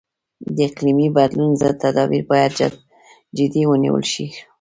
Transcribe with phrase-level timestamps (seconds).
[0.55, 2.51] د اقلیمي بدلون ضد تدابیر باید
[3.37, 4.25] جدي ونیول شي.